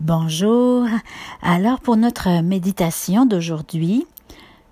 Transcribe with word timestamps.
Bonjour. 0.00 0.88
Alors 1.40 1.78
pour 1.78 1.96
notre 1.96 2.42
méditation 2.42 3.26
d'aujourd'hui, 3.26 4.08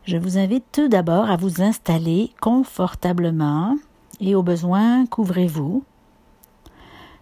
je 0.04 0.16
vous 0.16 0.36
invite 0.36 0.64
tout 0.72 0.88
d'abord 0.88 1.30
à 1.30 1.36
vous 1.36 1.62
installer 1.62 2.32
confortablement 2.40 3.78
et 4.20 4.34
au 4.34 4.42
besoin, 4.42 5.06
couvrez-vous. 5.06 5.84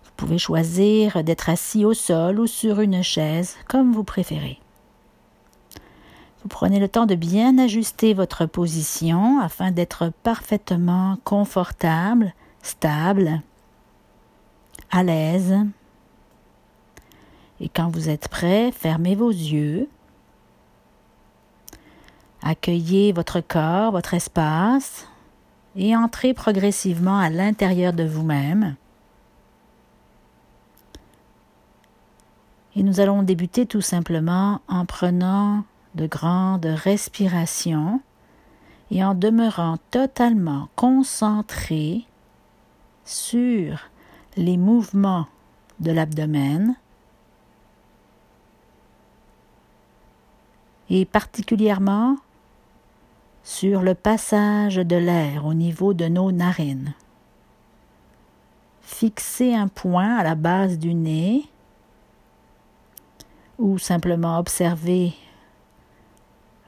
Vous 0.02 0.10
pouvez 0.16 0.38
choisir 0.38 1.22
d'être 1.22 1.50
assis 1.50 1.84
au 1.84 1.92
sol 1.92 2.40
ou 2.40 2.46
sur 2.46 2.80
une 2.80 3.02
chaise, 3.02 3.56
comme 3.68 3.92
vous 3.92 4.04
préférez. 4.04 4.58
Vous 6.42 6.48
prenez 6.48 6.80
le 6.80 6.88
temps 6.88 7.06
de 7.06 7.14
bien 7.14 7.58
ajuster 7.58 8.14
votre 8.14 8.46
position 8.46 9.40
afin 9.40 9.72
d'être 9.72 10.10
parfaitement 10.22 11.18
confortable, 11.24 12.32
stable, 12.62 13.42
à 14.90 15.02
l'aise. 15.02 15.54
Et 17.60 17.68
quand 17.68 17.90
vous 17.90 18.08
êtes 18.08 18.28
prêt, 18.28 18.72
fermez 18.72 19.14
vos 19.14 19.30
yeux. 19.30 19.88
Accueillez 22.42 23.12
votre 23.12 23.40
corps, 23.40 23.92
votre 23.92 24.14
espace 24.14 25.06
et 25.76 25.94
entrez 25.94 26.32
progressivement 26.32 27.18
à 27.18 27.28
l'intérieur 27.28 27.92
de 27.92 28.04
vous-même. 28.04 28.76
Et 32.76 32.82
nous 32.82 33.00
allons 33.00 33.22
débuter 33.22 33.66
tout 33.66 33.82
simplement 33.82 34.60
en 34.68 34.86
prenant 34.86 35.64
de 35.96 36.06
grandes 36.06 36.66
respirations 36.66 38.00
et 38.90 39.04
en 39.04 39.14
demeurant 39.14 39.76
totalement 39.90 40.68
concentré 40.76 42.06
sur 43.04 43.90
les 44.36 44.56
mouvements 44.56 45.26
de 45.80 45.90
l'abdomen 45.90 46.76
et 50.90 51.04
particulièrement 51.04 52.16
sur 53.42 53.80
le 53.80 53.94
passage 53.94 54.76
de 54.76 54.96
l'air 54.96 55.46
au 55.46 55.54
niveau 55.54 55.94
de 55.94 56.06
nos 56.06 56.32
narines. 56.32 56.94
Fixez 58.82 59.54
un 59.54 59.68
point 59.68 60.16
à 60.16 60.24
la 60.24 60.34
base 60.34 60.78
du 60.78 60.94
nez 60.94 61.44
ou 63.58 63.78
simplement 63.78 64.38
observez 64.38 65.14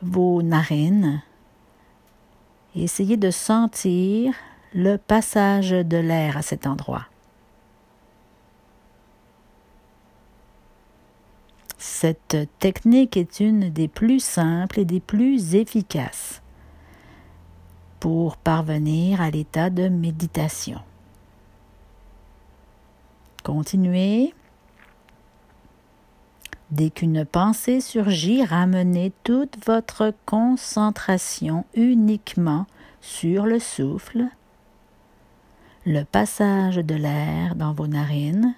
vos 0.00 0.42
narines 0.42 1.22
et 2.74 2.84
essayez 2.84 3.16
de 3.16 3.30
sentir 3.30 4.34
le 4.72 4.96
passage 4.96 5.70
de 5.70 5.96
l'air 5.96 6.36
à 6.36 6.42
cet 6.42 6.66
endroit. 6.66 7.06
Cette 11.84 12.36
technique 12.60 13.16
est 13.16 13.40
une 13.40 13.68
des 13.68 13.88
plus 13.88 14.20
simples 14.20 14.78
et 14.78 14.84
des 14.84 15.00
plus 15.00 15.56
efficaces 15.56 16.40
pour 17.98 18.36
parvenir 18.36 19.20
à 19.20 19.30
l'état 19.30 19.68
de 19.68 19.88
méditation. 19.88 20.78
Continuez. 23.42 24.32
Dès 26.70 26.90
qu'une 26.90 27.24
pensée 27.24 27.80
surgit, 27.80 28.44
ramenez 28.44 29.12
toute 29.24 29.66
votre 29.66 30.14
concentration 30.24 31.64
uniquement 31.74 32.66
sur 33.00 33.44
le 33.44 33.58
souffle, 33.58 34.26
le 35.84 36.04
passage 36.04 36.76
de 36.76 36.94
l'air 36.94 37.56
dans 37.56 37.72
vos 37.72 37.88
narines 37.88 38.54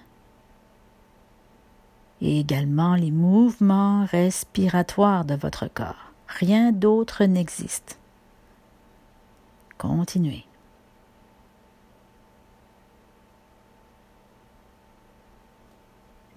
également 2.25 2.95
les 2.95 3.11
mouvements 3.11 4.05
respiratoires 4.05 5.25
de 5.25 5.35
votre 5.35 5.67
corps. 5.67 6.11
Rien 6.27 6.71
d'autre 6.71 7.25
n'existe. 7.25 7.99
Continuez. 9.77 10.45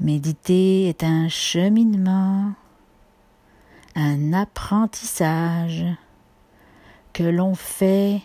Méditer 0.01 0.89
est 0.89 1.03
un 1.03 1.29
cheminement, 1.29 2.53
un 3.97 4.33
apprentissage 4.33 5.85
que 7.13 7.25
l'on 7.25 7.57
fait 7.57 8.23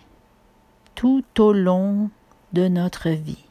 tout 0.93 1.25
au 1.39 1.51
long 1.51 2.11
de 2.53 2.67
notre 2.67 3.09
vie. 3.09 3.43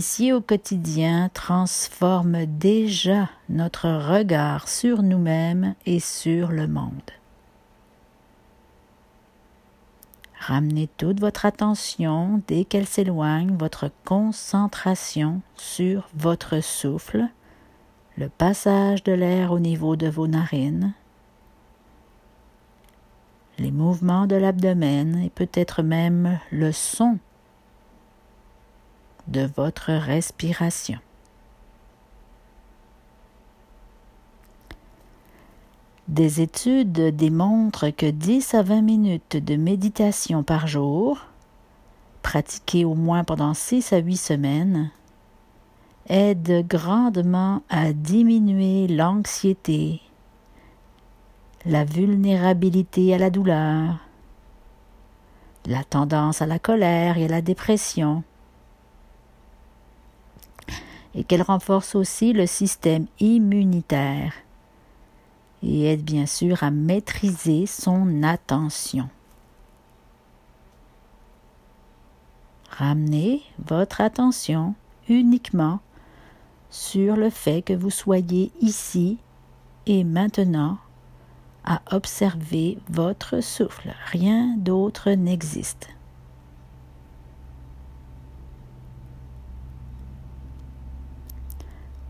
Si 0.00 0.32
au 0.32 0.40
quotidien, 0.40 1.30
transforme 1.32 2.44
déjà 2.44 3.30
notre 3.48 3.88
regard 3.88 4.68
sur 4.68 5.02
nous-mêmes 5.02 5.74
et 5.86 6.00
sur 6.00 6.48
le 6.48 6.66
monde. 6.66 6.92
Ramenez 10.38 10.88
toute 10.98 11.20
votre 11.20 11.46
attention 11.46 12.42
dès 12.46 12.64
qu'elle 12.64 12.86
s'éloigne, 12.86 13.56
votre 13.56 13.90
concentration 14.04 15.40
sur 15.56 16.08
votre 16.14 16.62
souffle, 16.62 17.24
le 18.16 18.28
passage 18.28 19.02
de 19.02 19.12
l'air 19.12 19.52
au 19.52 19.60
niveau 19.60 19.96
de 19.96 20.08
vos 20.08 20.26
narines, 20.26 20.92
les 23.58 23.72
mouvements 23.72 24.26
de 24.26 24.36
l'abdomen 24.36 25.18
et 25.18 25.30
peut-être 25.30 25.82
même 25.82 26.38
le 26.50 26.70
son 26.70 27.18
de 29.28 29.48
votre 29.56 29.92
respiration. 29.92 30.98
Des 36.08 36.40
études 36.40 37.14
démontrent 37.14 37.90
que 37.90 38.06
10 38.06 38.54
à 38.54 38.62
20 38.62 38.80
minutes 38.80 39.36
de 39.36 39.56
méditation 39.56 40.42
par 40.42 40.66
jour, 40.66 41.18
pratiquée 42.22 42.86
au 42.86 42.94
moins 42.94 43.24
pendant 43.24 43.52
6 43.52 43.92
à 43.92 43.98
8 43.98 44.16
semaines, 44.16 44.90
aident 46.08 46.66
grandement 46.66 47.62
à 47.68 47.92
diminuer 47.92 48.88
l'anxiété, 48.88 50.00
la 51.66 51.84
vulnérabilité 51.84 53.12
à 53.12 53.18
la 53.18 53.28
douleur, 53.28 53.98
la 55.66 55.84
tendance 55.84 56.40
à 56.40 56.46
la 56.46 56.58
colère 56.58 57.18
et 57.18 57.26
à 57.26 57.28
la 57.28 57.42
dépression, 57.42 58.24
et 61.14 61.24
qu'elle 61.24 61.42
renforce 61.42 61.94
aussi 61.94 62.32
le 62.32 62.46
système 62.46 63.06
immunitaire 63.20 64.32
et 65.62 65.86
aide 65.86 66.04
bien 66.04 66.26
sûr 66.26 66.62
à 66.62 66.70
maîtriser 66.70 67.66
son 67.66 68.22
attention. 68.22 69.08
Ramenez 72.70 73.42
votre 73.66 74.00
attention 74.00 74.74
uniquement 75.08 75.80
sur 76.70 77.16
le 77.16 77.30
fait 77.30 77.62
que 77.62 77.72
vous 77.72 77.90
soyez 77.90 78.52
ici 78.60 79.18
et 79.86 80.04
maintenant 80.04 80.78
à 81.64 81.82
observer 81.90 82.78
votre 82.88 83.42
souffle. 83.42 83.92
Rien 84.12 84.54
d'autre 84.58 85.10
n'existe. 85.10 85.88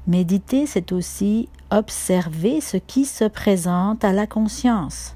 Méditer, 0.09 0.65
c'est 0.65 0.93
aussi 0.93 1.51
observer 1.71 2.63
ce 2.63 2.79
qui 2.79 3.05
se 3.05 3.25
présente 3.25 4.05
à 4.05 4.13
la 4.15 4.27
conscience, 4.27 5.15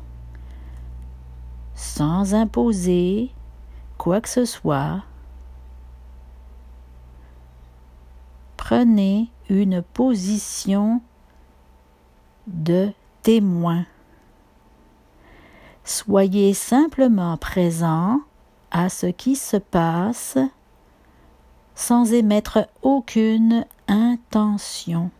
sans 1.74 2.34
imposer 2.34 3.30
quoi 3.96 4.20
que 4.20 4.28
ce 4.28 4.44
soit. 4.44 5.02
Prenez 8.58 9.30
une 9.48 9.80
position 9.80 11.00
de 12.46 12.92
témoin. 13.22 13.86
Soyez 15.84 16.52
simplement 16.52 17.38
présent 17.38 18.20
à 18.70 18.90
ce 18.90 19.06
qui 19.06 19.36
se 19.36 19.56
passe 19.56 20.36
sans 21.74 22.12
émettre 22.12 22.68
aucune 22.82 23.66
intention. 23.88 25.10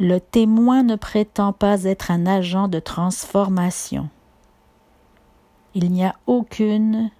Le 0.00 0.20
témoin 0.20 0.84
ne 0.84 0.94
prétend 0.94 1.52
pas 1.52 1.82
être 1.84 2.10
un 2.10 2.26
agent 2.26 2.68
de 2.68 2.78
transformation. 2.78 4.08
Il 5.74 5.90
n'y 5.90 6.04
a 6.04 6.14
aucune 6.26 7.10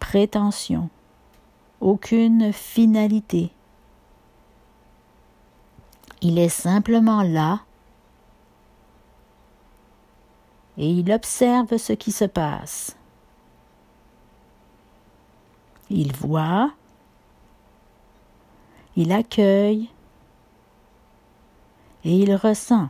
prétention, 0.00 0.90
aucune 1.80 2.52
finalité. 2.52 3.52
Il 6.20 6.38
est 6.38 6.48
simplement 6.48 7.22
là 7.22 7.60
et 10.78 10.90
il 10.90 11.12
observe 11.12 11.76
ce 11.76 11.92
qui 11.92 12.12
se 12.12 12.24
passe. 12.24 12.96
Il 15.90 16.12
voit, 16.14 16.72
il 18.96 19.12
accueille 19.12 19.88
et 22.04 22.16
il 22.16 22.34
ressent. 22.34 22.88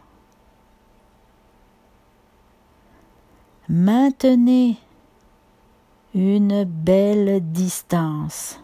Maintenez 3.69 4.77
une 6.15 6.65
belle 6.65 7.41
distance 7.53 8.61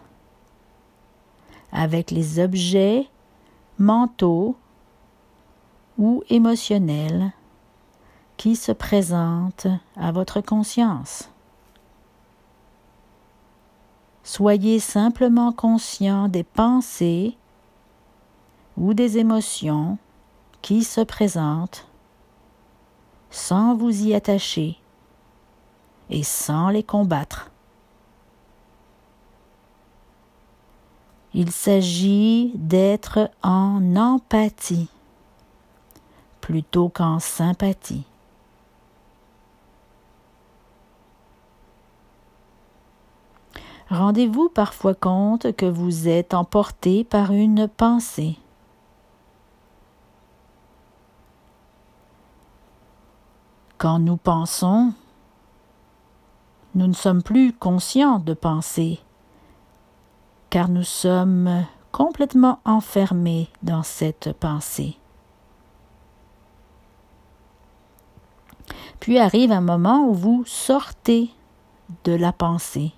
avec 1.71 2.09
les 2.09 2.39
objets 2.39 3.07
mentaux 3.77 4.55
ou 5.97 6.23
émotionnels 6.29 7.33
qui 8.37 8.55
se 8.55 8.71
présentent 8.71 9.67
à 9.95 10.11
votre 10.11 10.41
conscience. 10.41 11.32
Soyez 14.35 14.79
simplement 14.79 15.51
conscient 15.51 16.27
des 16.27 16.43
pensées 16.43 17.37
ou 18.77 18.95
des 18.95 19.19
émotions 19.19 19.99
qui 20.63 20.83
se 20.83 21.01
présentent 21.01 21.87
sans 23.29 23.75
vous 23.75 24.07
y 24.07 24.15
attacher 24.15 24.79
et 26.09 26.23
sans 26.23 26.69
les 26.69 26.81
combattre. 26.81 27.51
Il 31.35 31.51
s'agit 31.51 32.53
d'être 32.55 33.29
en 33.43 33.95
empathie 33.95 34.89
plutôt 36.41 36.89
qu'en 36.89 37.19
sympathie. 37.19 38.07
Rendez-vous 43.93 44.49
parfois 44.49 44.95
compte 44.95 45.55
que 45.55 45.67
vous 45.67 46.07
êtes 46.07 46.33
emporté 46.33 47.03
par 47.03 47.31
une 47.31 47.67
pensée. 47.67 48.39
Quand 53.77 53.99
nous 53.99 54.17
pensons, 54.17 54.93
nous 56.73 56.87
ne 56.87 56.93
sommes 56.93 57.21
plus 57.21 57.53
conscients 57.53 58.17
de 58.17 58.33
penser, 58.33 58.99
car 60.49 60.69
nous 60.69 60.81
sommes 60.81 61.63
complètement 61.91 62.57
enfermés 62.65 63.47
dans 63.61 63.83
cette 63.83 64.33
pensée. 64.33 64.97
Puis 68.99 69.19
arrive 69.19 69.51
un 69.51 69.61
moment 69.61 70.07
où 70.07 70.15
vous 70.15 70.43
sortez 70.47 71.29
de 72.05 72.13
la 72.13 72.33
pensée. 72.33 72.91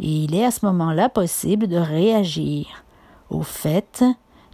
Et 0.00 0.24
il 0.24 0.34
est 0.34 0.44
à 0.44 0.50
ce 0.50 0.66
moment-là 0.66 1.08
possible 1.08 1.68
de 1.68 1.76
réagir 1.76 2.84
au 3.30 3.42
fait 3.42 4.04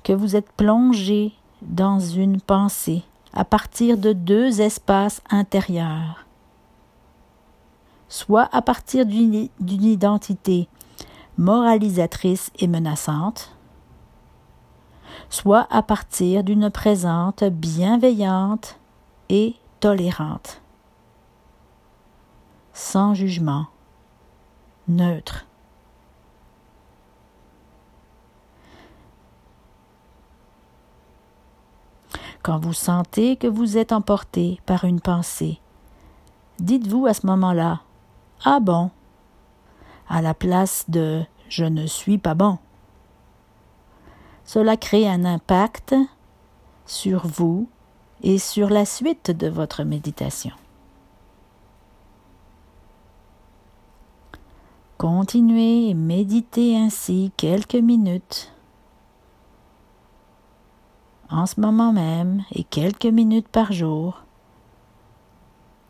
que 0.02 0.12
vous 0.12 0.36
êtes 0.36 0.50
plongé 0.52 1.32
dans 1.62 1.98
une 1.98 2.40
pensée 2.40 3.02
à 3.32 3.44
partir 3.44 3.96
de 3.96 4.12
deux 4.12 4.60
espaces 4.60 5.22
intérieurs, 5.30 6.26
soit 8.08 8.48
à 8.52 8.62
partir 8.62 9.06
d'une 9.06 9.48
identité 9.60 10.68
moralisatrice 11.38 12.50
et 12.58 12.66
menaçante, 12.66 13.56
soit 15.28 15.66
à 15.70 15.82
partir 15.82 16.44
d'une 16.44 16.70
présente 16.70 17.44
bienveillante 17.44 18.78
et 19.28 19.54
tolérante, 19.78 20.60
sans 22.72 23.14
jugement, 23.14 23.66
neutre. 24.88 25.46
Quand 32.42 32.58
vous 32.58 32.72
sentez 32.72 33.36
que 33.36 33.46
vous 33.46 33.76
êtes 33.76 33.92
emporté 33.92 34.60
par 34.64 34.84
une 34.84 35.00
pensée, 35.00 35.60
dites-vous 36.58 37.06
à 37.06 37.14
ce 37.14 37.26
moment-là 37.26 37.80
Ah 38.44 38.60
bon 38.60 38.90
à 40.10 40.20
la 40.20 40.34
place 40.34 40.84
de 40.88 41.22
Je 41.48 41.64
ne 41.64 41.86
suis 41.86 42.18
pas 42.18 42.34
bon. 42.34 42.58
Cela 44.44 44.76
crée 44.76 45.08
un 45.08 45.24
impact 45.24 45.94
sur 46.84 47.26
vous 47.26 47.68
et 48.22 48.38
sur 48.38 48.68
la 48.68 48.84
suite 48.84 49.30
de 49.30 49.48
votre 49.48 49.84
méditation. 49.84 50.54
Continuez 55.00 55.88
et 55.88 55.94
méditez 55.94 56.76
ainsi 56.76 57.32
quelques 57.38 57.74
minutes. 57.74 58.52
En 61.30 61.46
ce 61.46 61.58
moment 61.58 61.90
même 61.90 62.44
et 62.52 62.64
quelques 62.64 63.06
minutes 63.06 63.48
par 63.48 63.72
jour. 63.72 64.20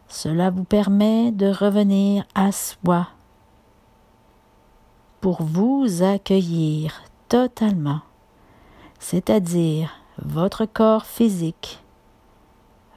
Cela 0.07 0.51
vous 0.51 0.63
permet 0.63 1.33
de 1.33 1.49
revenir 1.49 2.25
à 2.37 2.53
soi. 2.53 3.09
Pour 5.21 5.43
vous 5.43 6.05
accueillir 6.05 7.03
totalement, 7.29 8.03
c'est-à-dire 9.01 9.91
votre 10.19 10.67
corps 10.67 11.05
physique, 11.05 11.83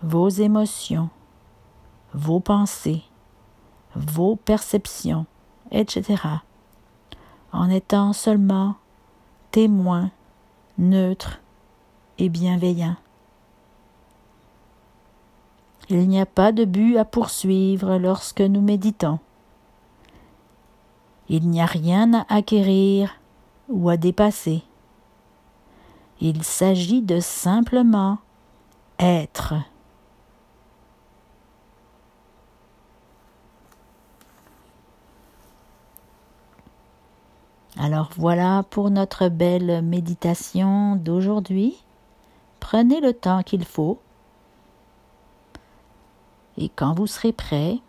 vos 0.03 0.29
émotions, 0.29 1.09
vos 2.13 2.39
pensées, 2.39 3.01
vos 3.95 4.35
perceptions, 4.35 5.25
etc., 5.73 6.23
en 7.51 7.69
étant 7.69 8.13
seulement 8.13 8.75
témoin 9.51 10.11
neutre 10.77 11.41
et 12.17 12.29
bienveillant. 12.29 12.95
Il 15.89 16.07
n'y 16.07 16.19
a 16.19 16.25
pas 16.25 16.51
de 16.51 16.65
but 16.65 16.97
à 16.97 17.05
poursuivre 17.05 17.97
lorsque 17.97 18.41
nous 18.41 18.61
méditons. 18.61 19.19
Il 21.29 21.49
n'y 21.49 21.61
a 21.61 21.65
rien 21.65 22.13
à 22.13 22.25
acquérir 22.33 23.19
ou 23.69 23.89
à 23.89 23.97
dépasser. 23.97 24.63
Il 26.21 26.43
s'agit 26.43 27.01
de 27.01 27.19
simplement 27.19 28.19
être. 28.99 29.55
Alors 37.83 38.11
voilà 38.15 38.63
pour 38.69 38.89
notre 38.91 39.27
belle 39.27 39.81
méditation 39.81 40.95
d'aujourd'hui. 40.95 41.83
Prenez 42.61 43.01
le 43.01 43.11
temps 43.11 43.43
qu'il 43.43 43.65
faut. 43.65 43.99
Et 46.57 46.69
quand 46.69 46.93
vous 46.93 47.07
serez 47.07 47.33
prêt, 47.33 47.79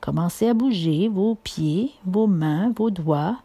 commencez 0.00 0.48
à 0.48 0.54
bouger 0.54 1.08
vos 1.08 1.34
pieds, 1.34 1.92
vos 2.06 2.26
mains, 2.26 2.72
vos 2.74 2.90
doigts, 2.90 3.36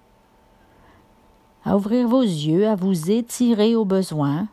à 1.66 1.75
ouvrir 1.75 2.08
vos 2.08 2.22
yeux, 2.22 2.66
à 2.66 2.75
vous 2.75 3.12
étirer 3.12 3.75
au 3.75 3.84
besoin 3.84 4.48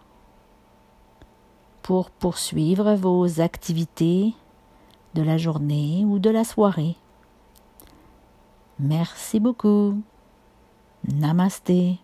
pour 1.81 2.11
poursuivre 2.11 2.97
vos 2.97 3.41
activités 3.41 4.35
de 5.15 5.23
la 5.23 5.39
journée 5.39 6.05
ou 6.05 6.19
de 6.19 6.31
la 6.31 6.43
soirée. 6.43 6.97
Merci 8.79 9.41
beaucoup. 9.41 10.03
Namasté. 11.05 11.99